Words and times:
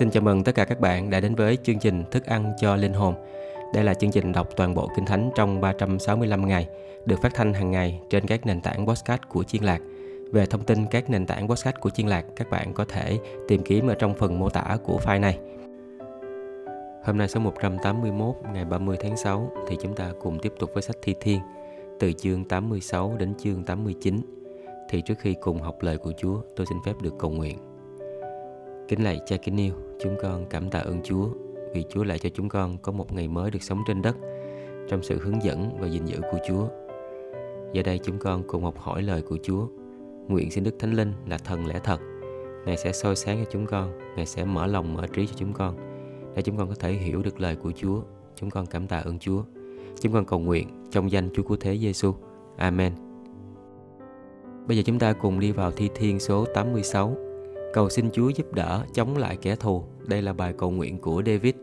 Xin 0.00 0.10
chào 0.10 0.22
mừng 0.22 0.44
tất 0.44 0.54
cả 0.54 0.64
các 0.64 0.80
bạn 0.80 1.10
đã 1.10 1.20
đến 1.20 1.34
với 1.34 1.58
chương 1.62 1.78
trình 1.78 2.04
Thức 2.10 2.26
ăn 2.26 2.52
cho 2.60 2.76
linh 2.76 2.92
hồn. 2.92 3.14
Đây 3.74 3.84
là 3.84 3.94
chương 3.94 4.10
trình 4.10 4.32
đọc 4.32 4.48
toàn 4.56 4.74
bộ 4.74 4.88
Kinh 4.96 5.06
Thánh 5.06 5.30
trong 5.34 5.60
365 5.60 6.48
ngày, 6.48 6.68
được 7.06 7.16
phát 7.22 7.34
thanh 7.34 7.54
hàng 7.54 7.70
ngày 7.70 8.00
trên 8.10 8.26
các 8.26 8.46
nền 8.46 8.60
tảng 8.60 8.86
podcast 8.86 9.20
của 9.28 9.44
Chiên 9.44 9.62
Lạc. 9.62 9.80
Về 10.32 10.46
thông 10.46 10.64
tin 10.64 10.86
các 10.86 11.10
nền 11.10 11.26
tảng 11.26 11.48
podcast 11.48 11.76
của 11.80 11.90
Chiên 11.90 12.06
Lạc, 12.06 12.24
các 12.36 12.50
bạn 12.50 12.72
có 12.74 12.84
thể 12.84 13.18
tìm 13.48 13.62
kiếm 13.62 13.86
ở 13.86 13.94
trong 13.94 14.14
phần 14.14 14.38
mô 14.38 14.48
tả 14.48 14.76
của 14.84 15.00
file 15.04 15.20
này. 15.20 15.38
Hôm 17.04 17.18
nay 17.18 17.28
số 17.28 17.40
181 17.40 18.34
ngày 18.52 18.64
30 18.64 18.96
tháng 19.00 19.16
6 19.16 19.52
thì 19.68 19.76
chúng 19.82 19.94
ta 19.96 20.12
cùng 20.20 20.38
tiếp 20.38 20.52
tục 20.58 20.70
với 20.74 20.82
sách 20.82 20.96
Thi 21.02 21.14
Thiên 21.20 21.40
từ 21.98 22.12
chương 22.12 22.44
86 22.44 23.16
đến 23.18 23.34
chương 23.38 23.64
89. 23.64 24.20
Thì 24.90 25.00
trước 25.00 25.18
khi 25.18 25.34
cùng 25.40 25.62
học 25.62 25.76
lời 25.80 25.98
của 25.98 26.12
Chúa, 26.18 26.40
tôi 26.56 26.66
xin 26.66 26.78
phép 26.84 26.94
được 27.02 27.14
cầu 27.18 27.30
nguyện. 27.30 27.69
Kính 28.90 29.04
lạy 29.04 29.20
cha 29.26 29.36
kính 29.36 29.56
yêu, 29.56 29.72
chúng 30.00 30.16
con 30.22 30.46
cảm 30.50 30.70
tạ 30.70 30.78
ơn 30.78 31.02
Chúa 31.02 31.28
vì 31.74 31.84
Chúa 31.90 32.04
lại 32.04 32.18
cho 32.18 32.28
chúng 32.28 32.48
con 32.48 32.78
có 32.78 32.92
một 32.92 33.12
ngày 33.12 33.28
mới 33.28 33.50
được 33.50 33.62
sống 33.62 33.82
trên 33.86 34.02
đất 34.02 34.16
trong 34.88 35.02
sự 35.02 35.18
hướng 35.18 35.42
dẫn 35.42 35.76
và 35.80 35.86
gìn 35.86 36.04
giữ 36.04 36.20
của 36.32 36.38
Chúa. 36.48 36.66
Giờ 37.72 37.82
đây 37.82 37.98
chúng 37.98 38.18
con 38.18 38.42
cùng 38.46 38.64
học 38.64 38.78
hỏi 38.78 39.02
lời 39.02 39.22
của 39.22 39.38
Chúa. 39.42 39.66
Nguyện 40.28 40.50
xin 40.50 40.64
Đức 40.64 40.74
Thánh 40.78 40.94
Linh 40.94 41.12
là 41.26 41.38
thần 41.38 41.66
lẽ 41.66 41.80
thật. 41.84 42.00
Ngài 42.66 42.76
sẽ 42.76 42.92
soi 42.92 43.16
sáng 43.16 43.44
cho 43.44 43.50
chúng 43.52 43.66
con, 43.66 43.92
Ngài 44.16 44.26
sẽ 44.26 44.44
mở 44.44 44.66
lòng 44.66 44.94
mở 44.94 45.06
trí 45.06 45.26
cho 45.26 45.34
chúng 45.36 45.52
con 45.52 45.76
để 46.34 46.42
chúng 46.42 46.56
con 46.56 46.68
có 46.68 46.74
thể 46.74 46.92
hiểu 46.92 47.22
được 47.22 47.40
lời 47.40 47.56
của 47.56 47.72
Chúa. 47.72 48.02
Chúng 48.34 48.50
con 48.50 48.66
cảm 48.66 48.86
tạ 48.86 48.98
ơn 48.98 49.18
Chúa. 49.18 49.42
Chúng 50.00 50.12
con 50.12 50.24
cầu 50.24 50.38
nguyện 50.38 50.68
trong 50.90 51.10
danh 51.10 51.28
Chúa 51.34 51.42
của 51.42 51.56
Thế 51.56 51.78
Giêsu. 51.78 52.14
Amen. 52.56 52.92
Bây 54.66 54.76
giờ 54.76 54.82
chúng 54.86 54.98
ta 54.98 55.12
cùng 55.12 55.40
đi 55.40 55.52
vào 55.52 55.70
thi 55.70 55.88
thiên 55.94 56.20
số 56.20 56.44
86 56.54 57.29
Cầu 57.72 57.88
xin 57.88 58.10
Chúa 58.10 58.28
giúp 58.28 58.52
đỡ 58.52 58.82
chống 58.94 59.16
lại 59.16 59.36
kẻ 59.36 59.56
thù. 59.56 59.84
Đây 60.06 60.22
là 60.22 60.32
bài 60.32 60.54
cầu 60.58 60.70
nguyện 60.70 60.98
của 60.98 61.22
David. 61.26 61.54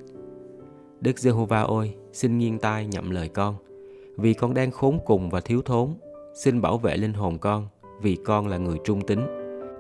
Đức 1.02 1.20
Giê-hô-va 1.20 1.62
ơi, 1.62 1.94
xin 2.14 2.38
nghiêng 2.38 2.60
tai 2.60 2.88
nhậm 2.88 3.10
lời 3.10 3.28
con. 3.28 3.56
Vì 4.18 4.34
con 4.34 4.54
đang 4.54 4.72
khốn 4.72 5.00
cùng 5.06 5.30
và 5.30 5.42
thiếu 5.42 5.62
thốn, 5.62 5.90
xin 6.34 6.62
bảo 6.62 6.78
vệ 6.78 6.98
linh 6.98 7.14
hồn 7.14 7.38
con, 7.38 7.68
vì 8.02 8.16
con 8.16 8.48
là 8.48 8.58
người 8.58 8.78
trung 8.84 9.02
tín. 9.02 9.20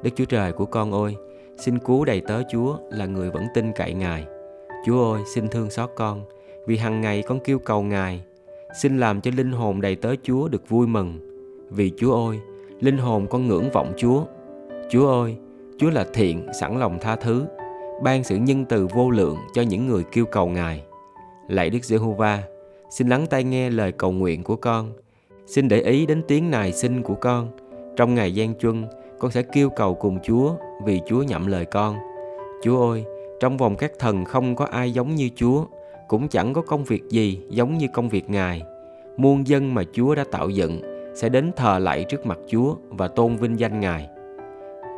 Đức 0.04 0.12
Chúa 0.16 0.26
Trời 0.26 0.52
của 0.52 0.66
con 0.66 0.92
ơi, 0.92 1.16
xin 1.58 1.80
cứu 1.80 2.06
đầy 2.06 2.22
tớ 2.22 2.42
Chúa 2.52 2.78
là 2.92 3.06
người 3.06 3.32
vẫn 3.32 3.44
tin 3.54 3.72
cậy 3.76 3.94
Ngài. 3.94 4.26
Chúa 4.86 5.14
ơi, 5.14 5.22
xin 5.34 5.48
thương 5.48 5.70
xót 5.70 5.90
con, 5.96 6.26
vì 6.66 6.78
hằng 6.78 7.02
ngày 7.02 7.24
con 7.28 7.40
kêu 7.40 7.60
cầu 7.60 7.84
Ngài. 7.84 8.24
Xin 8.82 8.98
làm 8.98 9.22
cho 9.22 9.32
linh 9.38 9.52
hồn 9.52 9.82
đầy 9.82 9.96
tớ 9.96 10.16
Chúa 10.24 10.48
được 10.48 10.70
vui 10.70 10.88
mừng. 10.88 11.20
Vì 11.70 11.92
Chúa 11.98 12.28
ơi, 12.28 12.40
linh 12.80 12.98
hồn 12.98 13.28
con 13.30 13.48
ngưỡng 13.48 13.72
vọng 13.74 13.94
Chúa. 13.98 14.24
Chúa 14.90 15.08
ơi, 15.08 15.38
Chúa 15.80 15.90
là 15.90 16.06
thiện, 16.14 16.48
sẵn 16.60 16.80
lòng 16.80 16.98
tha 17.02 17.16
thứ, 17.16 17.46
ban 18.04 18.24
sự 18.24 18.36
nhân 18.36 18.66
từ 18.66 18.88
vô 18.88 19.10
lượng 19.10 19.38
cho 19.54 19.62
những 19.62 19.88
người 19.88 20.04
kêu 20.12 20.26
cầu 20.26 20.48
Ngài. 20.48 20.84
Lạy 21.48 21.70
Đức 21.70 21.84
Giê-hô-va, 21.84 22.44
xin 22.90 23.08
lắng 23.08 23.26
tai 23.30 23.44
nghe 23.44 23.70
lời 23.70 23.92
cầu 23.92 24.12
nguyện 24.12 24.44
của 24.44 24.56
con. 24.56 24.92
Xin 25.48 25.68
để 25.68 25.82
ý 25.82 26.06
đến 26.06 26.22
tiếng 26.28 26.52
nài 26.52 26.74
xin 26.74 27.02
của 27.02 27.16
con. 27.16 27.50
Trong 27.96 28.16
ngày 28.16 28.34
gian 28.34 28.56
chuân, 28.56 28.86
con 29.20 29.32
sẽ 29.32 29.42
kêu 29.42 29.70
cầu 29.70 29.96
cùng 29.96 30.20
Chúa 30.24 30.56
vì 30.86 31.02
Chúa 31.08 31.24
nhậm 31.24 31.48
lời 31.48 31.66
con. 31.66 31.96
Chúa 32.64 32.92
ơi, 32.92 33.04
trong 33.40 33.58
vòng 33.58 33.76
các 33.76 33.92
thần 34.00 34.26
không 34.26 34.56
có 34.56 34.66
ai 34.66 34.92
giống 34.92 35.16
như 35.16 35.30
Chúa, 35.36 35.66
cũng 36.08 36.28
chẳng 36.28 36.54
có 36.54 36.62
công 36.62 36.84
việc 36.84 37.04
gì 37.10 37.42
giống 37.50 37.78
như 37.78 37.88
công 37.94 38.10
việc 38.10 38.30
Ngài. 38.30 38.62
Muôn 39.18 39.48
dân 39.48 39.74
mà 39.74 39.84
Chúa 39.94 40.16
đã 40.16 40.24
tạo 40.32 40.50
dựng 40.50 40.82
sẽ 41.16 41.30
đến 41.30 41.52
thờ 41.56 41.80
lạy 41.80 42.06
trước 42.10 42.26
mặt 42.26 42.38
Chúa 42.48 42.76
và 42.90 43.08
tôn 43.08 43.36
vinh 43.36 43.60
danh 43.60 43.80
Ngài 43.80 44.10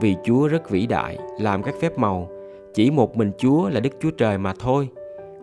vì 0.01 0.15
Chúa 0.23 0.47
rất 0.47 0.69
vĩ 0.69 0.87
đại, 0.87 1.17
làm 1.39 1.63
các 1.63 1.75
phép 1.81 1.97
màu, 1.97 2.29
chỉ 2.73 2.91
một 2.91 3.17
mình 3.17 3.31
Chúa 3.37 3.69
là 3.69 3.79
Đức 3.79 3.89
Chúa 3.99 4.11
Trời 4.11 4.37
mà 4.37 4.53
thôi. 4.59 4.89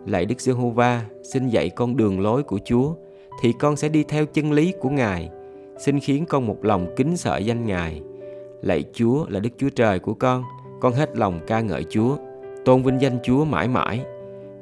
Lạy 0.05 0.25
Đức 0.25 0.41
Giê-hô-va, 0.41 1.05
xin 1.23 1.47
dạy 1.47 1.69
con 1.69 1.97
đường 1.97 2.19
lối 2.19 2.43
của 2.43 2.59
Chúa, 2.65 2.93
thì 3.41 3.53
con 3.59 3.75
sẽ 3.75 3.89
đi 3.89 4.03
theo 4.03 4.25
chân 4.25 4.51
lý 4.51 4.73
của 4.79 4.89
Ngài. 4.89 5.29
Xin 5.77 5.99
khiến 5.99 6.25
con 6.25 6.47
một 6.47 6.65
lòng 6.65 6.87
kính 6.95 7.17
sợ 7.17 7.37
danh 7.37 7.65
Ngài. 7.65 8.01
Lạy 8.61 8.83
Chúa 8.93 9.25
là 9.29 9.39
Đức 9.39 9.49
Chúa 9.57 9.69
Trời 9.69 9.99
của 9.99 10.13
con, 10.13 10.43
con 10.81 10.93
hết 10.93 11.17
lòng 11.17 11.39
ca 11.47 11.61
ngợi 11.61 11.83
Chúa, 11.89 12.17
tôn 12.65 12.83
vinh 12.83 13.01
danh 13.01 13.19
Chúa 13.23 13.45
mãi 13.45 13.67
mãi. 13.67 14.01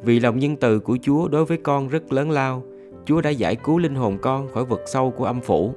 Vì 0.03 0.19
lòng 0.19 0.39
nhân 0.39 0.55
từ 0.55 0.79
của 0.79 0.97
Chúa 1.01 1.27
đối 1.27 1.45
với 1.45 1.57
con 1.57 1.87
rất 1.87 2.13
lớn 2.13 2.31
lao, 2.31 2.63
Chúa 3.05 3.21
đã 3.21 3.29
giải 3.29 3.55
cứu 3.55 3.77
linh 3.77 3.95
hồn 3.95 4.17
con 4.21 4.47
khỏi 4.53 4.65
vực 4.65 4.81
sâu 4.85 5.11
của 5.11 5.25
âm 5.25 5.41
phủ. 5.41 5.73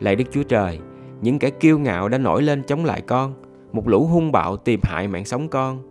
Lạy 0.00 0.16
Đức 0.16 0.24
Chúa 0.30 0.42
Trời, 0.42 0.78
những 1.20 1.38
kẻ 1.38 1.50
kiêu 1.50 1.78
ngạo 1.78 2.08
đã 2.08 2.18
nổi 2.18 2.42
lên 2.42 2.62
chống 2.62 2.84
lại 2.84 3.00
con, 3.00 3.34
một 3.72 3.88
lũ 3.88 4.06
hung 4.06 4.32
bạo 4.32 4.56
tìm 4.56 4.80
hại 4.82 5.08
mạng 5.08 5.24
sống 5.24 5.48
con. 5.48 5.82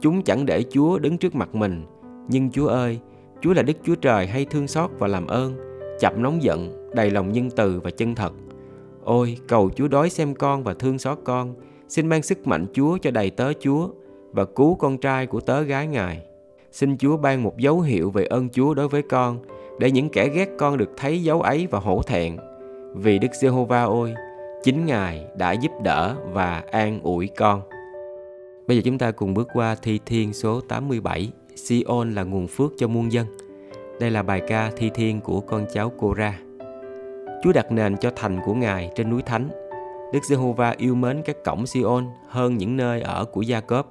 Chúng 0.00 0.22
chẳng 0.22 0.46
để 0.46 0.64
Chúa 0.70 0.98
đứng 0.98 1.18
trước 1.18 1.34
mặt 1.34 1.54
mình. 1.54 1.84
Nhưng 2.28 2.50
Chúa 2.50 2.66
ơi, 2.66 2.98
Chúa 3.40 3.52
là 3.52 3.62
Đức 3.62 3.76
Chúa 3.84 3.94
Trời 3.94 4.26
hay 4.26 4.44
thương 4.44 4.68
xót 4.68 4.90
và 4.98 5.08
làm 5.08 5.26
ơn, 5.26 5.56
chậm 6.00 6.22
nóng 6.22 6.42
giận, 6.42 6.90
đầy 6.94 7.10
lòng 7.10 7.32
nhân 7.32 7.48
từ 7.56 7.80
và 7.84 7.90
chân 7.90 8.14
thật. 8.14 8.32
Ôi, 9.04 9.38
cầu 9.48 9.70
Chúa 9.76 9.88
đói 9.88 10.10
xem 10.10 10.34
con 10.34 10.62
và 10.62 10.74
thương 10.74 10.98
xót 10.98 11.18
con, 11.24 11.54
xin 11.88 12.06
mang 12.06 12.22
sức 12.22 12.46
mạnh 12.46 12.66
Chúa 12.72 12.98
cho 12.98 13.10
đầy 13.10 13.30
tớ 13.30 13.52
Chúa 13.60 13.88
và 14.32 14.44
cứu 14.44 14.74
con 14.74 14.98
trai 14.98 15.26
của 15.26 15.40
tớ 15.40 15.62
gái 15.62 15.86
Ngài. 15.86 16.22
Xin 16.72 16.98
Chúa 16.98 17.16
ban 17.16 17.42
một 17.42 17.58
dấu 17.58 17.80
hiệu 17.80 18.10
về 18.10 18.24
ơn 18.24 18.48
Chúa 18.48 18.74
đối 18.74 18.88
với 18.88 19.02
con, 19.02 19.38
để 19.78 19.90
những 19.90 20.08
kẻ 20.08 20.28
ghét 20.28 20.48
con 20.58 20.76
được 20.76 20.90
thấy 20.96 21.22
dấu 21.22 21.40
ấy 21.40 21.66
và 21.70 21.78
hổ 21.78 22.02
thẹn. 22.02 22.36
Vì 22.94 23.18
Đức 23.18 23.34
Giê-hô-va 23.40 23.82
ôi, 23.82 24.14
chính 24.68 24.86
Ngài 24.86 25.24
đã 25.36 25.52
giúp 25.52 25.72
đỡ 25.82 26.14
và 26.32 26.62
an 26.70 27.00
ủi 27.02 27.28
con. 27.28 27.62
Bây 28.66 28.76
giờ 28.76 28.82
chúng 28.84 28.98
ta 28.98 29.10
cùng 29.10 29.34
bước 29.34 29.48
qua 29.52 29.74
thi 29.82 30.00
thiên 30.06 30.32
số 30.32 30.60
87, 30.60 31.30
Sion 31.56 32.14
là 32.14 32.22
nguồn 32.22 32.46
phước 32.46 32.72
cho 32.78 32.88
muôn 32.88 33.12
dân. 33.12 33.26
Đây 34.00 34.10
là 34.10 34.22
bài 34.22 34.42
ca 34.48 34.70
thi 34.76 34.90
thiên 34.94 35.20
của 35.20 35.40
con 35.40 35.66
cháu 35.72 35.90
Cora. 35.90 36.38
Chúa 37.42 37.52
đặt 37.52 37.72
nền 37.72 37.96
cho 37.96 38.10
thành 38.16 38.40
của 38.44 38.54
Ngài 38.54 38.90
trên 38.94 39.10
núi 39.10 39.22
Thánh. 39.22 39.48
Đức 40.12 40.24
Giê-hô-va 40.24 40.74
yêu 40.78 40.94
mến 40.94 41.22
các 41.24 41.36
cổng 41.44 41.66
Sion 41.66 42.06
hơn 42.28 42.56
những 42.56 42.76
nơi 42.76 43.00
ở 43.00 43.24
của 43.24 43.42
Gia-cốp. 43.42 43.90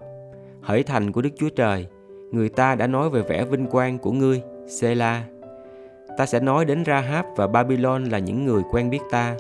Hỡi 0.62 0.84
thành 0.84 1.12
của 1.12 1.22
Đức 1.22 1.32
Chúa 1.38 1.50
Trời, 1.50 1.88
người 2.32 2.50
ta 2.50 2.76
đã 2.76 2.88
nói 2.88 3.10
về 3.10 3.22
vẻ 3.22 3.46
vinh 3.46 3.68
quang 3.68 3.98
của 3.98 4.12
ngươi, 4.12 4.42
Sela. 4.68 5.24
Ta 6.18 6.26
sẽ 6.26 6.40
nói 6.40 6.66
đến 6.66 6.84
Rahab 6.86 7.26
và 7.36 7.48
Babylon 7.48 8.06
là 8.06 8.20
những 8.20 8.46
người 8.46 8.62
quen 8.72 8.90
biết 8.90 9.02
ta, 9.12 9.36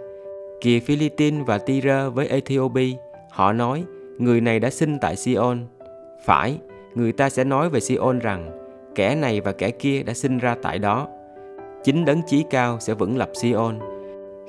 Kìa 0.62 0.80
Philippines 0.80 1.46
và 1.48 1.58
Tyre 1.58 2.10
với 2.10 2.28
Ethiopia, 2.28 2.94
họ 3.30 3.54
nói, 3.54 3.84
người 4.18 4.42
này 4.42 4.60
đã 4.60 4.70
sinh 4.70 4.98
tại 5.02 5.16
Sion. 5.16 5.66
Phải, 6.26 6.58
người 6.96 7.12
ta 7.12 7.30
sẽ 7.30 7.44
nói 7.44 7.70
về 7.70 7.80
Sion 7.80 8.20
rằng, 8.20 8.52
kẻ 8.96 9.16
này 9.16 9.42
và 9.42 9.52
kẻ 9.52 9.70
kia 9.70 10.04
đã 10.04 10.14
sinh 10.14 10.38
ra 10.38 10.56
tại 10.62 10.80
đó. 10.80 11.08
Chính 11.84 12.06
đấng 12.06 12.22
chí 12.28 12.44
cao 12.50 12.78
sẽ 12.80 12.94
vững 12.94 13.18
lập 13.18 13.30
Sion. 13.34 13.80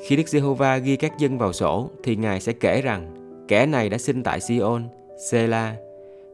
Khi 0.05 0.17
Đức 0.17 0.29
Giê-hô-va 0.29 0.79
ghi 0.79 0.97
các 0.97 1.19
dân 1.19 1.39
vào 1.39 1.53
sổ, 1.53 1.91
thì 2.03 2.17
Ngài 2.17 2.41
sẽ 2.41 2.53
kể 2.53 2.83
rằng, 2.83 3.15
kẻ 3.49 3.67
này 3.67 3.89
đã 3.89 3.99
sinh 3.99 4.23
tại 4.23 4.41
Sion, 4.41 4.83
Sela. 5.31 5.77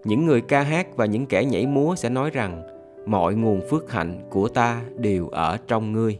Những 0.05 0.27
người 0.27 0.41
ca 0.41 0.63
hát 0.63 0.97
và 0.97 1.07
những 1.07 1.27
kẻ 1.27 1.45
nhảy 1.45 1.67
múa 1.67 1.95
sẽ 1.97 2.09
nói 2.09 2.31
rằng, 2.31 2.63
mọi 3.07 3.35
nguồn 3.35 3.61
phước 3.71 3.93
hạnh 3.93 4.21
của 4.31 4.49
ta 4.49 4.83
đều 4.97 5.29
ở 5.29 5.59
trong 5.69 5.93
ngươi. 5.93 6.19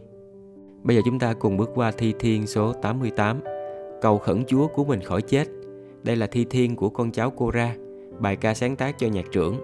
Bây 0.85 0.95
giờ 0.95 1.01
chúng 1.05 1.19
ta 1.19 1.33
cùng 1.33 1.57
bước 1.57 1.69
qua 1.75 1.91
thi 1.91 2.13
thiên 2.19 2.47
số 2.47 2.73
88 2.73 3.39
Cầu 4.01 4.17
khẩn 4.17 4.43
Chúa 4.47 4.67
của 4.67 4.85
mình 4.85 5.01
khỏi 5.01 5.21
chết. 5.21 5.47
Đây 6.03 6.15
là 6.15 6.27
thi 6.27 6.45
thiên 6.49 6.75
của 6.75 6.89
con 6.89 7.11
cháu 7.11 7.29
Cora 7.29 7.75
Bài 8.19 8.35
ca 8.35 8.53
sáng 8.53 8.75
tác 8.75 8.99
cho 8.99 9.07
nhạc 9.07 9.25
trưởng. 9.31 9.55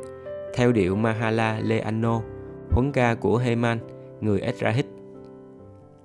Theo 0.56 0.72
điệu 0.72 0.96
Mahala 0.96 1.60
Leano, 1.64 2.22
Huấn 2.72 2.92
ca 2.92 3.16
của 3.16 3.38
Heman, 3.38 3.80
Người 4.22 4.40
Ezrahit 4.40 4.84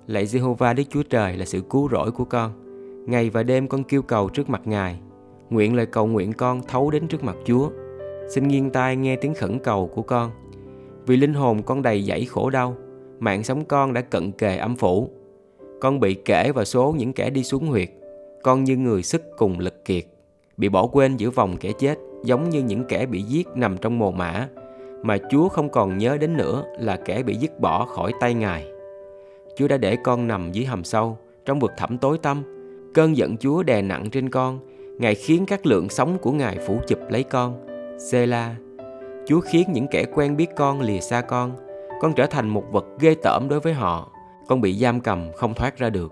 Lạy 0.07 0.25
Jehovah 0.25 0.75
Đức 0.75 0.83
Chúa 0.89 1.03
Trời 1.03 1.37
là 1.37 1.45
sự 1.45 1.61
cứu 1.69 1.89
rỗi 1.91 2.11
của 2.11 2.25
con. 2.25 2.51
Ngày 3.07 3.29
và 3.29 3.43
đêm 3.43 3.67
con 3.67 3.83
kêu 3.83 4.01
cầu 4.01 4.29
trước 4.29 4.49
mặt 4.49 4.61
Ngài. 4.65 4.99
Nguyện 5.49 5.75
lời 5.75 5.85
cầu 5.85 6.07
nguyện 6.07 6.33
con 6.33 6.61
thấu 6.63 6.91
đến 6.91 7.07
trước 7.07 7.23
mặt 7.23 7.35
Chúa. 7.45 7.69
Xin 8.29 8.47
nghiêng 8.47 8.69
tai 8.69 8.95
nghe 8.95 9.15
tiếng 9.15 9.33
khẩn 9.33 9.59
cầu 9.59 9.87
của 9.87 10.01
con. 10.01 10.31
Vì 11.05 11.17
linh 11.17 11.33
hồn 11.33 11.63
con 11.63 11.81
đầy 11.81 12.03
dẫy 12.03 12.25
khổ 12.25 12.49
đau, 12.49 12.75
mạng 13.19 13.43
sống 13.43 13.65
con 13.65 13.93
đã 13.93 14.01
cận 14.01 14.31
kề 14.31 14.57
âm 14.57 14.75
phủ. 14.75 15.09
Con 15.79 15.99
bị 15.99 16.13
kể 16.13 16.51
vào 16.51 16.65
số 16.65 16.95
những 16.97 17.13
kẻ 17.13 17.29
đi 17.29 17.43
xuống 17.43 17.67
huyệt. 17.67 17.89
Con 18.43 18.63
như 18.63 18.77
người 18.77 19.03
sức 19.03 19.21
cùng 19.37 19.59
lực 19.59 19.85
kiệt, 19.85 20.05
bị 20.57 20.69
bỏ 20.69 20.87
quên 20.87 21.17
giữa 21.17 21.29
vòng 21.29 21.57
kẻ 21.57 21.71
chết, 21.79 21.97
giống 22.23 22.49
như 22.49 22.61
những 22.61 22.83
kẻ 22.83 23.05
bị 23.05 23.21
giết 23.21 23.47
nằm 23.55 23.77
trong 23.77 23.99
mồ 23.99 24.11
mã, 24.11 24.47
mà 25.03 25.17
Chúa 25.31 25.49
không 25.49 25.69
còn 25.69 25.97
nhớ 25.97 26.17
đến 26.17 26.37
nữa 26.37 26.63
là 26.79 26.97
kẻ 27.05 27.23
bị 27.23 27.35
dứt 27.35 27.59
bỏ 27.59 27.85
khỏi 27.85 28.11
tay 28.19 28.33
Ngài. 28.33 28.65
Chúa 29.55 29.67
đã 29.67 29.77
để 29.77 29.97
con 30.03 30.27
nằm 30.27 30.51
dưới 30.51 30.65
hầm 30.65 30.83
sâu, 30.83 31.17
trong 31.45 31.59
vực 31.59 31.71
thẳm 31.77 31.97
tối 31.97 32.17
tăm. 32.17 32.43
Cơn 32.93 33.17
giận 33.17 33.37
Chúa 33.37 33.63
đè 33.63 33.81
nặng 33.81 34.09
trên 34.09 34.29
con, 34.29 34.59
Ngài 34.99 35.15
khiến 35.15 35.45
các 35.45 35.65
lượng 35.65 35.89
sống 35.89 36.17
của 36.17 36.31
Ngài 36.31 36.57
phủ 36.67 36.79
chụp 36.87 36.99
lấy 37.09 37.23
con. 37.23 37.65
Sela, 38.11 38.55
Chúa 39.27 39.39
khiến 39.39 39.67
những 39.73 39.87
kẻ 39.91 40.05
quen 40.13 40.37
biết 40.37 40.49
con 40.55 40.81
lìa 40.81 40.99
xa 40.99 41.21
con, 41.21 41.55
con 42.01 42.13
trở 42.13 42.25
thành 42.25 42.49
một 42.49 42.63
vật 42.71 42.85
ghê 42.99 43.15
tởm 43.23 43.47
đối 43.49 43.59
với 43.59 43.73
họ. 43.73 44.11
Con 44.47 44.61
bị 44.61 44.73
giam 44.73 45.01
cầm 45.01 45.31
không 45.35 45.53
thoát 45.53 45.77
ra 45.77 45.89
được. 45.89 46.11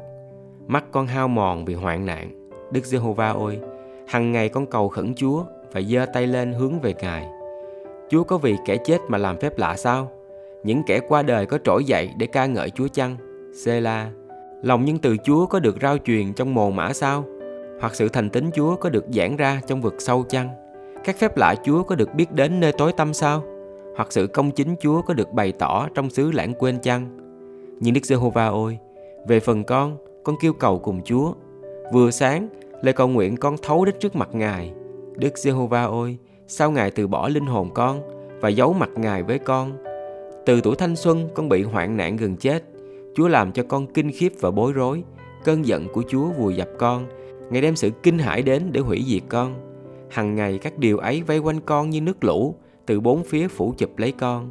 Mắt 0.67 0.83
con 0.91 1.07
hao 1.07 1.27
mòn 1.27 1.65
vì 1.65 1.73
hoạn 1.73 2.05
nạn. 2.05 2.49
Đức 2.71 2.85
Giê-hô-va 2.85 3.31
ơi, 3.31 3.59
hằng 4.07 4.31
ngày 4.31 4.49
con 4.49 4.65
cầu 4.65 4.89
khẩn 4.89 5.13
Chúa 5.15 5.43
và 5.71 5.81
giơ 5.81 6.05
tay 6.13 6.27
lên 6.27 6.53
hướng 6.53 6.79
về 6.79 6.93
Ngài. 7.01 7.27
Chúa 8.09 8.23
có 8.23 8.37
vì 8.37 8.55
kẻ 8.65 8.77
chết 8.77 8.97
mà 9.07 9.17
làm 9.17 9.37
phép 9.37 9.57
lạ 9.57 9.75
sao? 9.77 10.11
Những 10.63 10.83
kẻ 10.87 10.99
qua 11.07 11.21
đời 11.21 11.45
có 11.45 11.57
trỗi 11.63 11.83
dậy 11.83 12.09
để 12.17 12.27
ca 12.27 12.45
ngợi 12.45 12.69
Chúa 12.69 12.87
chăng? 12.87 13.17
Sê-la 13.63 14.11
Lòng 14.61 14.85
nhân 14.85 14.97
từ 14.97 15.17
Chúa 15.23 15.45
có 15.45 15.59
được 15.59 15.75
rao 15.81 15.97
truyền 15.97 16.33
trong 16.33 16.53
mồ 16.53 16.71
mã 16.71 16.93
sao? 16.93 17.25
Hoặc 17.81 17.95
sự 17.95 18.09
thành 18.09 18.29
tín 18.29 18.49
Chúa 18.55 18.75
có 18.75 18.89
được 18.89 19.05
giảng 19.13 19.38
ra 19.38 19.61
trong 19.67 19.81
vực 19.81 19.95
sâu 19.99 20.23
chăng? 20.29 20.49
Các 21.03 21.17
phép 21.17 21.38
lạ 21.38 21.55
Chúa 21.63 21.83
có 21.83 21.95
được 21.95 22.13
biết 22.13 22.31
đến 22.31 22.59
nơi 22.59 22.71
tối 22.71 22.93
tâm 22.97 23.13
sao? 23.13 23.43
Hoặc 23.97 24.07
sự 24.11 24.27
công 24.27 24.51
chính 24.51 24.75
Chúa 24.79 25.01
có 25.01 25.13
được 25.13 25.31
bày 25.31 25.51
tỏ 25.51 25.88
trong 25.95 26.09
xứ 26.09 26.31
lãng 26.31 26.53
quên 26.59 26.79
chăng? 26.79 27.25
Nhưng 27.80 27.94
Đức 27.94 28.06
Giê-hô-va 28.06 28.48
ơi, 28.48 28.77
về 29.27 29.39
phần 29.39 29.63
con, 29.63 29.98
con 30.24 30.36
kêu 30.42 30.54
cầu 30.54 30.80
cùng 30.80 31.01
Chúa. 31.04 31.33
Vừa 31.94 32.12
sáng, 32.12 32.50
lời 32.81 32.94
cầu 32.94 33.07
nguyện 33.07 33.38
con 33.38 33.56
thấu 33.62 33.86
đến 33.86 33.95
trước 34.00 34.16
mặt 34.16 34.30
Ngài. 34.33 34.74
Đức 35.16 35.38
Giê-hô-va 35.38 35.83
ơi, 35.83 36.18
sao 36.48 36.72
Ngài 36.72 36.92
từ 36.92 37.07
bỏ 37.07 37.27
linh 37.27 37.45
hồn 37.45 37.69
con 37.74 38.01
và 38.42 38.50
giấu 38.50 38.74
mặt 38.74 38.89
Ngài 38.95 39.24
với 39.24 39.39
con? 39.39 39.77
Từ 40.45 40.62
tuổi 40.62 40.75
thanh 40.75 40.95
xuân 40.95 41.30
con 41.33 41.50
bị 41.50 41.63
hoạn 41.63 41.98
nạn 41.98 42.18
gần 42.18 42.36
chết. 42.36 42.63
Chúa 43.16 43.27
làm 43.27 43.51
cho 43.51 43.63
con 43.63 43.88
kinh 43.88 44.12
khiếp 44.12 44.31
và 44.39 44.51
bối 44.51 44.74
rối. 44.74 45.04
Cơn 45.44 45.66
giận 45.66 45.88
của 45.94 46.04
Chúa 46.07 46.25
vùi 46.25 46.56
dập 46.56 46.69
con. 46.77 47.06
Ngài 47.50 47.62
đem 47.62 47.75
sự 47.75 47.89
kinh 48.04 48.18
hãi 48.18 48.42
đến 48.42 48.63
để 48.72 48.81
hủy 48.81 49.04
diệt 49.07 49.24
con. 49.30 49.54
Hằng 50.10 50.36
ngày 50.36 50.57
các 50.57 50.77
điều 50.77 50.98
ấy 50.98 51.22
vây 51.22 51.39
quanh 51.39 51.60
con 51.62 51.89
như 51.89 52.01
nước 52.01 52.24
lũ, 52.24 52.56
từ 52.86 53.00
bốn 53.00 53.24
phía 53.24 53.48
phủ 53.48 53.74
chụp 53.77 53.98
lấy 53.98 54.12
con. 54.12 54.50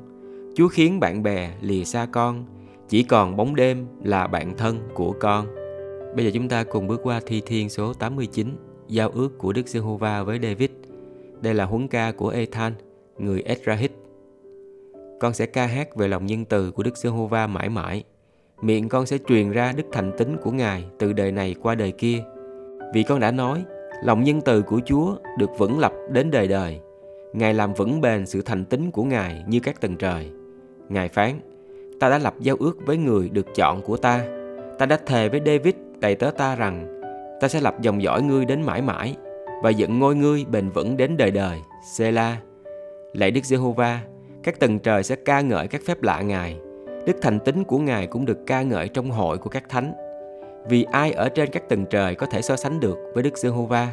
Chúa 0.54 0.68
khiến 0.68 1.00
bạn 1.00 1.22
bè 1.22 1.50
lìa 1.60 1.84
xa 1.84 2.06
con, 2.12 2.44
chỉ 2.88 3.02
còn 3.02 3.36
bóng 3.36 3.56
đêm 3.56 3.86
là 4.04 4.26
bạn 4.26 4.56
thân 4.56 4.78
của 4.94 5.12
con. 5.20 5.46
Bây 6.16 6.24
giờ 6.24 6.30
chúng 6.34 6.48
ta 6.48 6.64
cùng 6.64 6.86
bước 6.86 7.00
qua 7.02 7.20
thi 7.26 7.42
thiên 7.46 7.68
số 7.68 7.92
89, 7.94 8.56
giao 8.88 9.10
ước 9.10 9.38
của 9.38 9.52
Đức 9.52 9.68
Giê-hô-va 9.68 10.22
với 10.22 10.38
David. 10.42 10.70
Đây 11.40 11.54
là 11.54 11.64
huấn 11.64 11.88
ca 11.88 12.12
của 12.12 12.28
Ethan, 12.28 12.72
người 13.18 13.42
Ezrahit. 13.42 13.88
Con 15.20 15.34
sẽ 15.34 15.46
ca 15.46 15.66
hát 15.66 15.96
về 15.96 16.08
lòng 16.08 16.26
nhân 16.26 16.44
từ 16.44 16.70
của 16.70 16.82
Đức 16.82 16.96
Giê-hô-va 16.96 17.46
mãi 17.46 17.68
mãi. 17.68 18.04
Miệng 18.62 18.88
con 18.88 19.06
sẽ 19.06 19.18
truyền 19.28 19.50
ra 19.50 19.72
đức 19.76 19.84
thành 19.92 20.12
tính 20.18 20.36
của 20.42 20.50
Ngài 20.50 20.84
từ 20.98 21.12
đời 21.12 21.32
này 21.32 21.54
qua 21.62 21.74
đời 21.74 21.92
kia. 21.92 22.24
Vì 22.94 23.02
con 23.02 23.20
đã 23.20 23.30
nói, 23.30 23.64
lòng 24.04 24.24
nhân 24.24 24.40
từ 24.44 24.62
của 24.62 24.80
Chúa 24.86 25.16
được 25.38 25.50
vững 25.58 25.78
lập 25.78 25.92
đến 26.10 26.30
đời 26.30 26.48
đời. 26.48 26.80
Ngài 27.32 27.54
làm 27.54 27.74
vững 27.74 28.00
bền 28.00 28.26
sự 28.26 28.42
thành 28.42 28.64
tính 28.64 28.90
của 28.90 29.04
Ngài 29.04 29.44
như 29.48 29.60
các 29.60 29.80
tầng 29.80 29.96
trời. 29.96 30.30
Ngài 30.88 31.08
phán, 31.08 31.40
ta 32.04 32.10
đã 32.10 32.18
lập 32.18 32.34
giao 32.40 32.56
ước 32.60 32.86
với 32.86 32.96
người 32.96 33.28
được 33.28 33.54
chọn 33.54 33.82
của 33.82 33.96
ta. 33.96 34.24
Ta 34.78 34.86
đã 34.86 34.98
thề 35.06 35.28
với 35.28 35.40
David 35.46 35.74
đầy 36.00 36.14
tớ 36.14 36.30
ta 36.30 36.54
rằng, 36.54 37.00
ta 37.40 37.48
sẽ 37.48 37.60
lập 37.60 37.74
dòng 37.80 38.02
dõi 38.02 38.22
ngươi 38.22 38.44
đến 38.44 38.62
mãi 38.62 38.82
mãi 38.82 39.16
và 39.62 39.70
dựng 39.70 39.98
ngôi 39.98 40.16
ngươi 40.16 40.44
bền 40.50 40.70
vững 40.70 40.96
đến 40.96 41.16
đời 41.16 41.30
đời. 41.30 41.58
Sela. 41.92 42.36
Lạy 43.12 43.30
Đức 43.30 43.44
Giê-hô-va, 43.44 44.00
các 44.42 44.60
tầng 44.60 44.78
trời 44.78 45.02
sẽ 45.02 45.16
ca 45.16 45.40
ngợi 45.40 45.68
các 45.68 45.80
phép 45.86 46.02
lạ 46.02 46.20
Ngài. 46.20 46.56
Đức 47.06 47.16
thành 47.22 47.40
tính 47.40 47.64
của 47.64 47.78
Ngài 47.78 48.06
cũng 48.06 48.24
được 48.24 48.38
ca 48.46 48.62
ngợi 48.62 48.88
trong 48.88 49.10
hội 49.10 49.38
của 49.38 49.50
các 49.50 49.68
thánh. 49.68 49.92
Vì 50.68 50.84
ai 50.84 51.12
ở 51.12 51.28
trên 51.28 51.50
các 51.50 51.68
tầng 51.68 51.86
trời 51.90 52.14
có 52.14 52.26
thể 52.26 52.42
so 52.42 52.56
sánh 52.56 52.80
được 52.80 52.98
với 53.14 53.22
Đức 53.22 53.38
Giê-hô-va? 53.38 53.88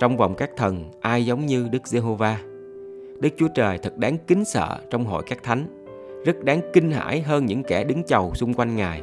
Trong 0.00 0.16
vòng 0.16 0.34
các 0.34 0.50
thần, 0.56 0.84
ai 1.00 1.26
giống 1.26 1.46
như 1.46 1.68
Đức 1.70 1.86
Giê-hô-va? 1.86 2.38
Đức 3.20 3.30
Chúa 3.36 3.48
Trời 3.54 3.78
thật 3.78 3.98
đáng 3.98 4.18
kính 4.26 4.44
sợ 4.44 4.78
trong 4.90 5.04
hội 5.04 5.22
các 5.26 5.42
thánh, 5.42 5.77
rất 6.28 6.44
đáng 6.44 6.60
kinh 6.72 6.90
hãi 6.90 7.20
hơn 7.20 7.46
những 7.46 7.62
kẻ 7.62 7.84
đứng 7.84 8.02
chầu 8.04 8.34
xung 8.34 8.54
quanh 8.54 8.76
Ngài. 8.76 9.02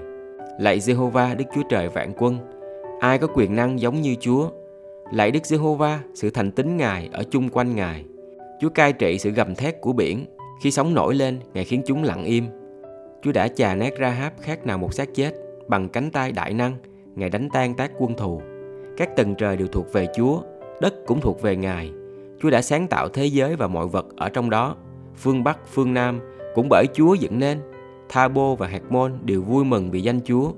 Lạy 0.59 0.79
Giê-hô-va 0.79 1.35
Đức 1.35 1.45
Chúa 1.55 1.61
Trời 1.69 1.89
vạn 1.89 2.13
quân, 2.17 2.37
ai 2.99 3.17
có 3.17 3.27
quyền 3.33 3.55
năng 3.55 3.79
giống 3.79 4.01
như 4.01 4.15
Chúa? 4.19 4.49
Lạy 5.11 5.31
Đức 5.31 5.45
Giê-hô-va, 5.45 5.99
sự 6.13 6.29
thành 6.29 6.51
tín 6.51 6.77
Ngài 6.77 7.09
ở 7.13 7.23
chung 7.31 7.49
quanh 7.49 7.75
Ngài. 7.75 8.05
Chúa 8.61 8.69
cai 8.69 8.93
trị 8.93 9.19
sự 9.19 9.31
gầm 9.31 9.55
thét 9.55 9.81
của 9.81 9.93
biển, 9.93 10.25
khi 10.61 10.71
sóng 10.71 10.93
nổi 10.93 11.15
lên, 11.15 11.39
Ngài 11.53 11.65
khiến 11.65 11.81
chúng 11.85 12.03
lặng 12.03 12.23
im. 12.25 12.45
Chúa 13.21 13.31
đã 13.31 13.47
chà 13.47 13.75
nát 13.75 13.97
ra 13.97 14.09
háp 14.09 14.33
khác 14.41 14.65
nào 14.65 14.77
một 14.77 14.93
xác 14.93 15.13
chết, 15.15 15.31
bằng 15.67 15.89
cánh 15.89 16.11
tay 16.11 16.31
đại 16.31 16.53
năng, 16.53 16.73
Ngài 17.15 17.29
đánh 17.29 17.49
tan 17.53 17.73
tác 17.73 17.91
quân 17.97 18.13
thù. 18.17 18.41
Các 18.97 19.15
tầng 19.15 19.35
trời 19.35 19.57
đều 19.57 19.67
thuộc 19.67 19.93
về 19.93 20.07
Chúa, 20.15 20.41
đất 20.81 20.93
cũng 21.05 21.21
thuộc 21.21 21.41
về 21.41 21.55
Ngài. 21.55 21.91
Chúa 22.41 22.49
đã 22.49 22.61
sáng 22.61 22.87
tạo 22.87 23.09
thế 23.09 23.25
giới 23.25 23.55
và 23.55 23.67
mọi 23.67 23.87
vật 23.87 24.05
ở 24.17 24.29
trong 24.29 24.49
đó. 24.49 24.75
Phương 25.15 25.43
Bắc, 25.43 25.59
phương 25.67 25.93
Nam 25.93 26.19
cũng 26.55 26.69
bởi 26.69 26.87
Chúa 26.93 27.13
dựng 27.13 27.39
nên. 27.39 27.59
Tha 28.09 28.27
Bô 28.27 28.55
và 28.55 28.67
Hạt 28.67 28.91
Môn 28.91 29.13
đều 29.23 29.41
vui 29.41 29.65
mừng 29.65 29.91
vì 29.91 30.01
danh 30.01 30.19
Chúa. 30.25 30.51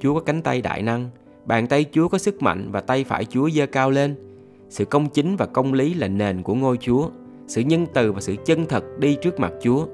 Chúa 0.00 0.14
có 0.14 0.20
cánh 0.20 0.42
tay 0.42 0.60
đại 0.60 0.82
năng, 0.82 1.10
bàn 1.44 1.66
tay 1.66 1.84
Chúa 1.92 2.08
có 2.08 2.18
sức 2.18 2.42
mạnh 2.42 2.68
và 2.72 2.80
tay 2.80 3.04
phải 3.04 3.24
Chúa 3.24 3.50
giơ 3.50 3.66
cao 3.66 3.90
lên. 3.90 4.14
Sự 4.68 4.84
công 4.84 5.08
chính 5.08 5.36
và 5.36 5.46
công 5.46 5.72
lý 5.72 5.94
là 5.94 6.08
nền 6.08 6.42
của 6.42 6.54
ngôi 6.54 6.76
Chúa. 6.76 7.08
Sự 7.46 7.60
nhân 7.60 7.86
từ 7.94 8.12
và 8.12 8.20
sự 8.20 8.36
chân 8.44 8.66
thật 8.66 8.84
đi 8.98 9.16
trước 9.22 9.40
mặt 9.40 9.52
Chúa. 9.62 9.86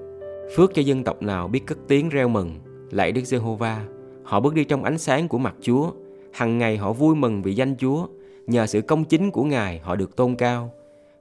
Phước 0.56 0.74
cho 0.74 0.82
dân 0.82 1.04
tộc 1.04 1.22
nào 1.22 1.48
biết 1.48 1.66
cất 1.66 1.78
tiếng 1.88 2.08
reo 2.08 2.28
mừng, 2.28 2.50
lạy 2.90 3.12
Đức 3.12 3.24
Giê-hô-va. 3.24 3.84
Họ 4.24 4.40
bước 4.40 4.54
đi 4.54 4.64
trong 4.64 4.84
ánh 4.84 4.98
sáng 4.98 5.28
của 5.28 5.38
mặt 5.38 5.54
Chúa. 5.60 5.90
Hằng 6.32 6.58
ngày 6.58 6.76
họ 6.76 6.92
vui 6.92 7.14
mừng 7.14 7.42
vì 7.42 7.54
danh 7.54 7.76
Chúa. 7.76 8.06
Nhờ 8.46 8.66
sự 8.66 8.80
công 8.80 9.04
chính 9.04 9.30
của 9.30 9.44
Ngài 9.44 9.78
họ 9.78 9.96
được 9.96 10.16
tôn 10.16 10.34
cao. 10.34 10.70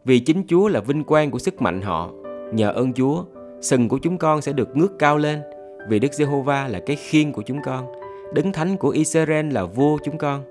Vì 0.05 0.19
chính 0.19 0.43
Chúa 0.47 0.67
là 0.67 0.79
vinh 0.79 1.03
quang 1.03 1.31
của 1.31 1.39
sức 1.39 1.61
mạnh 1.61 1.81
họ. 1.81 2.11
Nhờ 2.53 2.71
ơn 2.71 2.93
Chúa, 2.93 3.23
sừng 3.61 3.89
của 3.89 3.97
chúng 3.97 4.17
con 4.17 4.41
sẽ 4.41 4.53
được 4.53 4.77
ngước 4.77 4.99
cao 4.99 5.17
lên. 5.17 5.41
Vì 5.89 5.99
Đức 5.99 6.13
Giê-hô-va 6.13 6.67
là 6.67 6.79
cái 6.79 6.95
khiên 6.95 7.31
của 7.31 7.41
chúng 7.41 7.61
con. 7.65 7.85
Đấng 8.33 8.51
thánh 8.51 8.77
của 8.77 8.89
Israel 8.89 9.51
là 9.51 9.65
vua 9.65 9.97
chúng 10.03 10.17
con. 10.17 10.43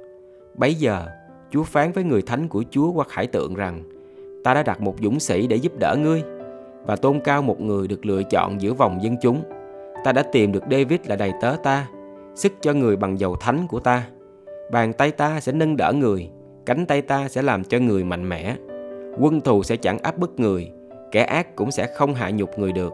Bấy 0.54 0.74
giờ, 0.74 1.06
Chúa 1.50 1.62
phán 1.62 1.92
với 1.92 2.04
người 2.04 2.22
thánh 2.22 2.48
của 2.48 2.64
Chúa 2.70 2.92
qua 2.92 3.04
khải 3.08 3.26
tượng 3.26 3.54
rằng 3.54 3.82
Ta 4.46 4.54
đã 4.54 4.62
đặt 4.62 4.80
một 4.80 4.94
dũng 5.02 5.20
sĩ 5.20 5.46
để 5.46 5.56
giúp 5.56 5.72
đỡ 5.78 5.96
ngươi 5.98 6.22
và 6.84 6.96
tôn 6.96 7.20
cao 7.20 7.42
một 7.42 7.60
người 7.60 7.88
được 7.88 8.06
lựa 8.06 8.22
chọn 8.22 8.60
giữa 8.60 8.72
vòng 8.72 9.02
dân 9.02 9.16
chúng. 9.22 9.42
Ta 10.04 10.12
đã 10.12 10.22
tìm 10.22 10.52
được 10.52 10.62
David 10.70 11.00
là 11.06 11.16
đầy 11.16 11.32
tớ 11.40 11.56
ta, 11.62 11.88
sức 12.34 12.52
cho 12.60 12.72
người 12.72 12.96
bằng 12.96 13.18
dầu 13.18 13.36
thánh 13.36 13.66
của 13.68 13.80
ta. 13.80 14.06
Bàn 14.72 14.92
tay 14.92 15.10
ta 15.10 15.40
sẽ 15.40 15.52
nâng 15.52 15.76
đỡ 15.76 15.92
người, 15.92 16.30
cánh 16.66 16.86
tay 16.86 17.02
ta 17.02 17.28
sẽ 17.28 17.42
làm 17.42 17.64
cho 17.64 17.78
người 17.78 18.04
mạnh 18.04 18.28
mẽ. 18.28 18.56
Quân 19.18 19.40
thù 19.40 19.62
sẽ 19.62 19.76
chẳng 19.76 19.98
áp 19.98 20.18
bức 20.18 20.40
người, 20.40 20.70
kẻ 21.12 21.22
ác 21.22 21.56
cũng 21.56 21.70
sẽ 21.70 21.86
không 21.86 22.14
hạ 22.14 22.30
nhục 22.30 22.58
người 22.58 22.72
được. 22.72 22.92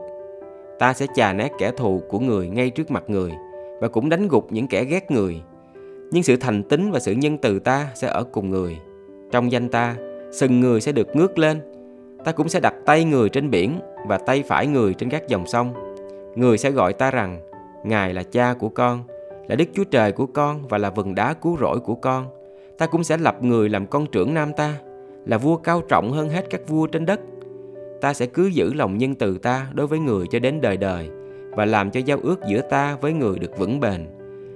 Ta 0.79 0.93
sẽ 0.93 1.07
chà 1.15 1.33
nát 1.33 1.53
kẻ 1.59 1.71
thù 1.77 2.03
của 2.09 2.19
người 2.19 2.49
ngay 2.49 2.71
trước 2.71 2.91
mặt 2.91 3.05
người 3.07 3.33
và 3.81 3.89
cũng 3.89 4.09
đánh 4.09 4.29
gục 4.29 4.53
những 4.53 4.67
kẻ 4.67 4.85
ghét 4.85 5.11
người. 5.11 5.43
Nhưng 6.11 6.23
sự 6.23 6.37
thành 6.37 6.63
tín 6.63 6.91
và 6.91 7.01
sự 7.01 7.13
nhân 7.13 7.39
từ 7.39 7.59
ta 7.59 7.89
sẽ 7.95 8.09
ở 8.09 8.25
cùng 8.25 8.51
người. 8.51 8.79
Trong 9.31 9.53
danh 9.53 9.69
ta, 9.69 9.97
sừng 10.33 10.61
người 10.61 10.81
sẽ 10.81 10.93
được 10.93 11.17
ngước 11.17 11.39
lên. 11.39 11.61
Ta 12.25 12.33
cũng 12.33 12.49
sẽ 12.49 12.61
đặt 12.61 12.75
tay 12.87 13.05
người 13.05 13.29
trên 13.29 13.51
biển 13.51 13.81
và 14.07 14.19
tay 14.19 14.43
phải 14.43 14.67
người 14.67 14.95
trên 14.95 15.11
các 15.11 15.29
dòng 15.29 15.47
sông. 15.47 15.75
Người 16.35 16.59
sẽ 16.59 16.71
gọi 16.71 16.93
ta 16.93 17.11
rằng, 17.11 17.41
Ngài 17.85 18.15
là 18.15 18.23
cha 18.23 18.55
của 18.59 18.69
con, 18.69 19.03
là 19.49 19.57
Đức 19.57 19.65
Chúa 19.75 19.85
Trời 19.85 20.13
của 20.13 20.27
con 20.27 20.69
và 20.69 20.79
là 20.79 20.91
vần 20.91 21.15
đá 21.15 21.35
cứu 21.35 21.57
rỗi 21.61 21.81
của 21.81 21.95
con. 21.95 22.27
Ta 22.79 22.87
cũng 22.87 23.05
sẽ 23.05 23.17
lập 23.17 23.43
người 23.43 23.69
làm 23.69 23.87
con 23.87 24.07
trưởng 24.07 24.35
nam 24.35 24.53
ta, 24.53 24.75
là 25.27 25.39
vua 25.39 25.57
cao 25.57 25.83
trọng 25.89 26.13
hơn 26.13 26.29
hết 26.29 26.47
các 26.51 26.61
vua 26.69 26.87
trên 26.87 27.07
đất. 27.07 27.21
Ta 28.03 28.15
sẽ 28.15 28.27
cứ 28.27 28.47
giữ 28.47 28.75
lòng 28.75 28.99
nhân 28.99 29.15
từ 29.15 29.39
ta 29.39 29.67
đối 29.75 29.87
với 29.87 29.99
người 29.99 30.27
cho 30.31 30.39
đến 30.39 30.61
đời 30.61 30.77
đời 30.77 31.11
và 31.51 31.65
làm 31.65 31.91
cho 31.91 32.01
giao 32.01 32.19
ước 32.23 32.41
giữa 32.49 32.61
ta 32.61 32.97
với 33.01 33.13
người 33.13 33.39
được 33.39 33.59
vững 33.59 33.81
bền. 33.81 34.07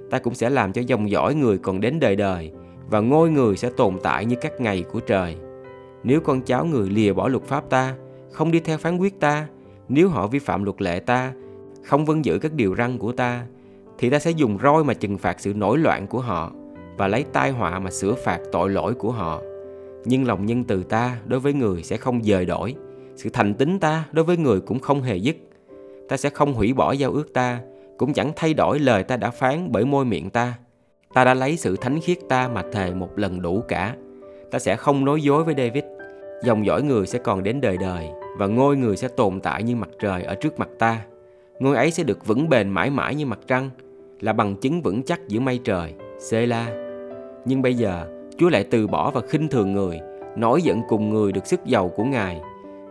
Ta 0.09 0.19
cũng 0.19 0.33
sẽ 0.33 0.49
làm 0.49 0.73
cho 0.73 0.81
dòng 0.81 1.09
dõi 1.09 1.35
người 1.35 1.57
còn 1.57 1.81
đến 1.81 1.99
đời 1.99 2.15
đời 2.15 2.51
và 2.89 2.99
ngôi 2.99 3.29
người 3.29 3.57
sẽ 3.57 3.69
tồn 3.77 3.97
tại 4.03 4.25
như 4.25 4.35
các 4.41 4.61
ngày 4.61 4.83
của 4.91 4.99
trời. 4.99 5.35
Nếu 6.03 6.21
con 6.21 6.41
cháu 6.41 6.65
người 6.65 6.89
lìa 6.89 7.13
bỏ 7.13 7.27
luật 7.27 7.43
pháp 7.43 7.69
ta, 7.69 7.95
không 8.31 8.51
đi 8.51 8.59
theo 8.59 8.77
phán 8.77 8.97
quyết 8.97 9.19
ta, 9.19 9.47
nếu 9.89 10.09
họ 10.09 10.27
vi 10.27 10.39
phạm 10.39 10.63
luật 10.63 10.81
lệ 10.81 10.99
ta, 10.99 11.33
không 11.83 12.05
vâng 12.05 12.25
giữ 12.25 12.39
các 12.39 12.53
điều 12.53 12.75
răn 12.75 12.97
của 12.97 13.11
ta, 13.11 13.43
thì 13.97 14.09
ta 14.09 14.19
sẽ 14.19 14.31
dùng 14.31 14.57
roi 14.63 14.83
mà 14.83 14.93
trừng 14.93 15.17
phạt 15.17 15.39
sự 15.39 15.53
nổi 15.53 15.77
loạn 15.77 16.07
của 16.07 16.19
họ 16.19 16.51
và 16.97 17.07
lấy 17.07 17.25
tai 17.33 17.51
họa 17.51 17.79
mà 17.79 17.91
sửa 17.91 18.13
phạt 18.13 18.39
tội 18.51 18.69
lỗi 18.69 18.93
của 18.93 19.11
họ. 19.11 19.41
Nhưng 20.05 20.27
lòng 20.27 20.45
nhân 20.45 20.63
từ 20.63 20.83
ta 20.83 21.17
đối 21.25 21.39
với 21.39 21.53
người 21.53 21.83
sẽ 21.83 21.97
không 21.97 22.23
dời 22.23 22.45
đổi, 22.45 22.75
sự 23.17 23.29
thành 23.29 23.53
tín 23.53 23.79
ta 23.79 24.05
đối 24.11 24.25
với 24.25 24.37
người 24.37 24.59
cũng 24.59 24.79
không 24.79 25.01
hề 25.01 25.15
dứt. 25.15 25.35
Ta 26.09 26.17
sẽ 26.17 26.29
không 26.29 26.53
hủy 26.53 26.73
bỏ 26.73 26.91
giao 26.91 27.11
ước 27.11 27.33
ta, 27.33 27.59
cũng 27.97 28.13
chẳng 28.13 28.31
thay 28.35 28.53
đổi 28.53 28.79
lời 28.79 29.03
ta 29.03 29.17
đã 29.17 29.31
phán 29.31 29.71
bởi 29.71 29.85
môi 29.85 30.05
miệng 30.05 30.29
ta. 30.29 30.53
Ta 31.13 31.23
đã 31.23 31.33
lấy 31.33 31.57
sự 31.57 31.75
thánh 31.75 31.99
khiết 32.01 32.17
ta 32.29 32.47
mà 32.47 32.63
thề 32.71 32.93
một 32.93 33.09
lần 33.15 33.41
đủ 33.41 33.63
cả. 33.67 33.95
Ta 34.51 34.59
sẽ 34.59 34.75
không 34.75 35.05
nói 35.05 35.21
dối 35.21 35.43
với 35.43 35.55
David. 35.57 35.83
Dòng 36.43 36.65
dõi 36.65 36.81
người 36.81 37.07
sẽ 37.07 37.19
còn 37.19 37.43
đến 37.43 37.61
đời 37.61 37.77
đời 37.77 38.07
và 38.37 38.47
ngôi 38.47 38.77
người 38.77 38.97
sẽ 38.97 39.07
tồn 39.07 39.39
tại 39.39 39.63
như 39.63 39.75
mặt 39.75 39.89
trời 39.99 40.23
ở 40.23 40.35
trước 40.35 40.59
mặt 40.59 40.69
ta. 40.79 41.01
Ngôi 41.59 41.75
ấy 41.75 41.91
sẽ 41.91 42.03
được 42.03 42.25
vững 42.25 42.49
bền 42.49 42.69
mãi 42.69 42.89
mãi 42.89 43.15
như 43.15 43.25
mặt 43.25 43.39
trăng, 43.47 43.69
là 44.19 44.33
bằng 44.33 44.55
chứng 44.55 44.81
vững 44.81 45.03
chắc 45.03 45.27
giữa 45.27 45.39
mây 45.39 45.59
trời. 45.63 45.93
Sê-la. 46.19 46.67
Nhưng 47.45 47.61
bây 47.61 47.73
giờ, 47.73 48.07
Chúa 48.37 48.49
lại 48.49 48.63
từ 48.71 48.87
bỏ 48.87 49.11
và 49.11 49.21
khinh 49.29 49.47
thường 49.47 49.73
người, 49.73 49.99
nổi 50.35 50.61
giận 50.61 50.81
cùng 50.89 51.09
người 51.09 51.31
được 51.31 51.47
sức 51.47 51.65
giàu 51.65 51.89
của 51.95 52.03
Ngài. 52.03 52.41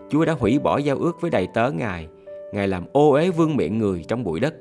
Chúa 0.08 0.24
đã 0.24 0.32
hủy 0.32 0.58
bỏ 0.58 0.78
giao 0.78 0.96
ước 0.96 1.20
với 1.20 1.30
đầy 1.30 1.46
tớ 1.54 1.70
Ngài. 1.70 2.08
Ngài 2.52 2.68
làm 2.68 2.84
ô 2.92 3.10
uế 3.12 3.30
vương 3.30 3.56
miệng 3.56 3.78
người 3.78 4.04
trong 4.08 4.24
bụi 4.24 4.40
đất. 4.40 4.54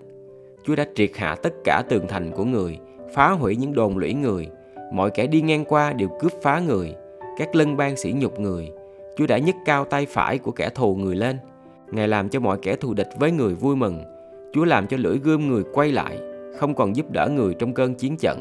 Chúa 0.63 0.75
đã 0.75 0.85
triệt 0.95 1.11
hạ 1.15 1.35
tất 1.35 1.53
cả 1.63 1.83
tường 1.89 2.05
thành 2.07 2.31
của 2.31 2.45
người, 2.45 2.79
phá 3.13 3.31
hủy 3.31 3.55
những 3.55 3.73
đồn 3.73 3.97
lũy 3.97 4.13
người. 4.13 4.47
Mọi 4.93 5.11
kẻ 5.11 5.27
đi 5.27 5.41
ngang 5.41 5.65
qua 5.65 5.93
đều 5.93 6.09
cướp 6.19 6.31
phá 6.41 6.59
người, 6.59 6.95
các 7.37 7.55
lân 7.55 7.77
bang 7.77 7.97
sỉ 7.97 8.13
nhục 8.13 8.39
người. 8.39 8.71
Chúa 9.17 9.27
đã 9.27 9.37
nhấc 9.37 9.55
cao 9.65 9.85
tay 9.85 10.05
phải 10.05 10.37
của 10.37 10.51
kẻ 10.51 10.69
thù 10.69 10.95
người 10.95 11.15
lên. 11.15 11.37
Ngài 11.91 12.07
làm 12.07 12.29
cho 12.29 12.39
mọi 12.39 12.57
kẻ 12.61 12.75
thù 12.75 12.93
địch 12.93 13.09
với 13.19 13.31
người 13.31 13.53
vui 13.53 13.75
mừng. 13.75 14.03
Chúa 14.53 14.65
làm 14.65 14.87
cho 14.87 14.97
lưỡi 14.97 15.17
gươm 15.17 15.47
người 15.47 15.63
quay 15.73 15.91
lại, 15.91 16.19
không 16.57 16.75
còn 16.75 16.95
giúp 16.95 17.11
đỡ 17.11 17.29
người 17.29 17.53
trong 17.53 17.73
cơn 17.73 17.95
chiến 17.95 18.17
trận. 18.17 18.39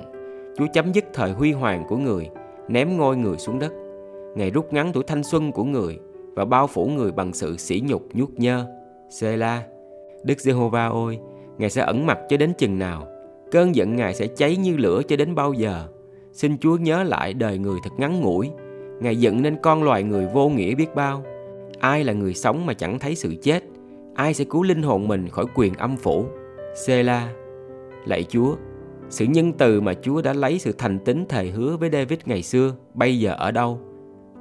Chúa 0.58 0.66
chấm 0.72 0.92
dứt 0.92 1.04
thời 1.12 1.32
huy 1.32 1.52
hoàng 1.52 1.84
của 1.88 1.96
người, 1.96 2.30
ném 2.68 2.96
ngôi 2.96 3.16
người 3.16 3.38
xuống 3.38 3.58
đất. 3.58 3.72
Ngài 4.34 4.50
rút 4.50 4.72
ngắn 4.72 4.90
tuổi 4.92 5.04
thanh 5.06 5.22
xuân 5.22 5.52
của 5.52 5.64
người 5.64 5.98
và 6.34 6.44
bao 6.44 6.66
phủ 6.66 6.86
người 6.86 7.12
bằng 7.12 7.32
sự 7.32 7.56
sỉ 7.56 7.82
nhục 7.86 8.02
nhuốc 8.14 8.30
nhơ. 8.38 8.66
Sela, 9.10 9.62
Đức 10.24 10.40
Giê-hô-va 10.40 10.86
ôi, 10.86 11.18
Ngài 11.58 11.70
sẽ 11.70 11.82
ẩn 11.82 12.06
mặt 12.06 12.18
cho 12.28 12.36
đến 12.36 12.52
chừng 12.58 12.78
nào? 12.78 13.06
Cơn 13.50 13.74
giận 13.74 13.96
Ngài 13.96 14.14
sẽ 14.14 14.26
cháy 14.26 14.56
như 14.56 14.76
lửa 14.76 15.02
cho 15.08 15.16
đến 15.16 15.34
bao 15.34 15.52
giờ? 15.52 15.88
Xin 16.32 16.58
Chúa 16.58 16.76
nhớ 16.76 17.02
lại 17.02 17.34
đời 17.34 17.58
người 17.58 17.78
thật 17.84 17.90
ngắn 17.98 18.20
ngủi. 18.20 18.50
Ngài 19.00 19.16
giận 19.16 19.42
nên 19.42 19.56
con 19.62 19.82
loài 19.82 20.02
người 20.02 20.26
vô 20.26 20.48
nghĩa 20.48 20.74
biết 20.74 20.94
bao. 20.94 21.22
Ai 21.78 22.04
là 22.04 22.12
người 22.12 22.34
sống 22.34 22.66
mà 22.66 22.74
chẳng 22.74 22.98
thấy 22.98 23.14
sự 23.14 23.34
chết? 23.42 23.64
Ai 24.14 24.34
sẽ 24.34 24.44
cứu 24.44 24.62
linh 24.62 24.82
hồn 24.82 25.08
mình 25.08 25.28
khỏi 25.28 25.44
quyền 25.54 25.74
âm 25.74 25.96
phủ? 25.96 26.26
Sela, 26.86 27.32
lạy 28.06 28.24
Chúa, 28.24 28.56
sự 29.08 29.24
nhân 29.24 29.52
từ 29.52 29.80
mà 29.80 29.94
Chúa 29.94 30.22
đã 30.22 30.32
lấy 30.32 30.58
sự 30.58 30.72
thành 30.78 30.98
tín 30.98 31.24
thề 31.28 31.46
hứa 31.46 31.76
với 31.76 31.90
David 31.92 32.18
ngày 32.24 32.42
xưa, 32.42 32.74
bây 32.94 33.18
giờ 33.18 33.34
ở 33.38 33.50
đâu? 33.50 33.80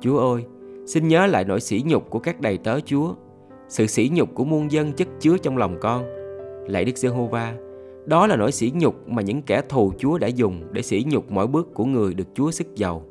Chúa 0.02 0.18
ơi, 0.18 0.44
xin 0.86 1.08
nhớ 1.08 1.26
lại 1.26 1.46
nỗi 1.46 1.62
sỉ 1.62 1.84
nhục 1.86 2.10
của 2.10 2.20
các 2.20 2.42
đầy 2.42 2.58
tớ 2.58 2.80
Chúa, 2.80 3.14
sự 3.68 3.88
sỉ 3.88 4.10
nhục 4.14 4.36
của 4.36 4.44
muôn 4.44 4.72
dân 4.72 4.94
chất 4.94 5.08
chứa 5.20 5.38
trong 5.38 5.58
lòng 5.58 5.78
con. 5.82 6.06
Lạy 6.68 6.86
Đức 6.86 6.98
Giê-hô-va, 6.98 7.56
đó 8.06 8.28
là 8.28 8.36
nỗi 8.36 8.52
sỉ 8.52 8.72
nhục 8.76 9.08
mà 9.08 9.22
những 9.22 9.42
kẻ 9.42 9.62
thù 9.70 9.94
Chúa 9.98 10.18
đã 10.18 10.28
dùng 10.28 10.64
để 10.72 10.82
sỉ 10.82 11.06
nhục 11.08 11.32
mỗi 11.32 11.48
bước 11.48 11.74
của 11.74 11.86
người 11.86 12.14
được 12.14 12.28
Chúa 12.34 12.52
sức 12.52 12.76
giàu. 12.76 13.04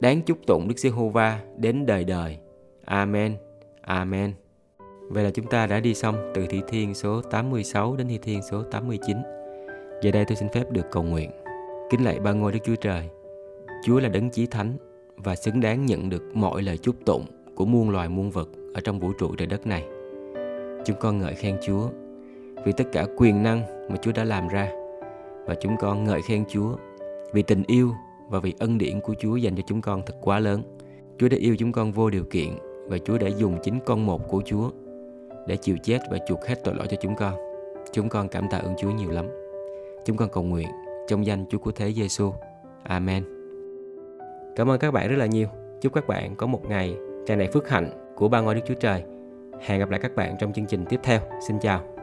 Đáng 0.00 0.22
chúc 0.22 0.38
tụng 0.46 0.68
Đức 0.68 0.78
Giê-hô-va 0.78 1.40
đến 1.56 1.86
đời 1.86 2.04
đời. 2.04 2.38
Amen. 2.84 3.36
Amen. 3.80 4.32
Vậy 5.08 5.24
là 5.24 5.30
chúng 5.30 5.46
ta 5.46 5.66
đã 5.66 5.80
đi 5.80 5.94
xong 5.94 6.16
từ 6.34 6.46
Thi 6.46 6.60
Thiên 6.68 6.94
số 6.94 7.20
86 7.20 7.96
đến 7.96 8.08
Thi 8.08 8.18
Thiên 8.22 8.42
số 8.50 8.62
89. 8.62 9.16
Giờ 10.02 10.10
đây 10.10 10.24
tôi 10.24 10.36
xin 10.36 10.48
phép 10.48 10.70
được 10.70 10.86
cầu 10.90 11.02
nguyện. 11.02 11.30
Kính 11.90 12.04
lạy 12.04 12.20
ba 12.20 12.32
ngôi 12.32 12.52
Đức 12.52 12.58
Chúa 12.64 12.74
Trời. 12.74 13.08
Chúa 13.84 14.00
là 14.00 14.08
đấng 14.08 14.30
chí 14.30 14.46
thánh 14.46 14.76
và 15.16 15.36
xứng 15.36 15.60
đáng 15.60 15.86
nhận 15.86 16.10
được 16.10 16.36
mọi 16.36 16.62
lời 16.62 16.78
chúc 16.78 16.96
tụng 17.04 17.24
của 17.54 17.64
muôn 17.64 17.90
loài 17.90 18.08
muôn 18.08 18.30
vật 18.30 18.48
ở 18.74 18.80
trong 18.80 18.98
vũ 18.98 19.12
trụ 19.18 19.34
trời 19.38 19.46
đất 19.46 19.66
này. 19.66 19.84
Chúng 20.84 20.96
con 21.00 21.18
ngợi 21.18 21.34
khen 21.34 21.56
Chúa 21.66 21.88
vì 22.64 22.72
tất 22.72 22.84
cả 22.92 23.06
quyền 23.16 23.42
năng 23.42 23.88
mà 23.90 23.96
Chúa 24.02 24.12
đã 24.12 24.24
làm 24.24 24.48
ra, 24.48 24.72
và 25.46 25.54
chúng 25.54 25.76
con 25.80 26.04
ngợi 26.04 26.22
khen 26.22 26.44
Chúa 26.48 26.76
vì 27.32 27.42
tình 27.42 27.62
yêu 27.66 27.92
và 28.28 28.38
vì 28.38 28.54
ân 28.58 28.78
điển 28.78 29.00
của 29.00 29.14
Chúa 29.20 29.36
dành 29.36 29.56
cho 29.56 29.62
chúng 29.66 29.80
con 29.80 30.02
thật 30.06 30.14
quá 30.20 30.38
lớn. 30.38 30.62
Chúa 31.18 31.28
đã 31.28 31.36
yêu 31.36 31.56
chúng 31.58 31.72
con 31.72 31.92
vô 31.92 32.10
điều 32.10 32.24
kiện 32.24 32.48
và 32.86 32.98
Chúa 32.98 33.18
đã 33.18 33.28
dùng 33.28 33.58
chính 33.62 33.78
con 33.86 34.06
một 34.06 34.28
của 34.28 34.42
Chúa 34.44 34.70
để 35.46 35.56
chịu 35.56 35.76
chết 35.82 35.98
và 36.10 36.18
chuộc 36.28 36.44
hết 36.44 36.64
tội 36.64 36.74
lỗi 36.74 36.86
cho 36.90 36.96
chúng 37.00 37.14
con. 37.14 37.34
Chúng 37.92 38.08
con 38.08 38.28
cảm 38.28 38.44
tạ 38.50 38.58
ơn 38.58 38.74
Chúa 38.78 38.90
nhiều 38.90 39.10
lắm. 39.10 39.26
Chúng 40.04 40.16
con 40.16 40.28
cầu 40.28 40.42
nguyện 40.42 40.68
trong 41.08 41.26
danh 41.26 41.44
Chúa 41.50 41.58
của 41.58 41.72
Thế 41.72 41.92
Giêsu. 41.92 42.32
Amen. 42.82 43.35
Cảm 44.56 44.70
ơn 44.70 44.78
các 44.78 44.90
bạn 44.90 45.08
rất 45.08 45.16
là 45.16 45.26
nhiều. 45.26 45.48
Chúc 45.80 45.94
các 45.94 46.06
bạn 46.06 46.36
có 46.36 46.46
một 46.46 46.64
ngày 46.68 46.96
tràn 47.26 47.38
đầy 47.38 47.48
phước 47.48 47.68
hạnh 47.68 47.90
của 48.16 48.28
ba 48.28 48.40
ngôi 48.40 48.54
Đức 48.54 48.60
Chúa 48.66 48.74
Trời. 48.74 49.02
Hẹn 49.60 49.78
gặp 49.78 49.90
lại 49.90 50.00
các 50.00 50.16
bạn 50.16 50.36
trong 50.38 50.52
chương 50.52 50.66
trình 50.66 50.84
tiếp 50.88 51.00
theo. 51.02 51.20
Xin 51.48 51.58
chào. 51.58 51.95